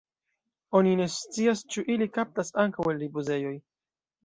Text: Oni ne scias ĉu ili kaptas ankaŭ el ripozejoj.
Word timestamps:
Oni 0.79 0.93
ne 1.01 1.07
scias 1.15 1.61
ĉu 1.75 1.85
ili 1.97 2.09
kaptas 2.17 2.51
ankaŭ 2.65 2.89
el 2.95 3.05
ripozejoj. 3.07 3.57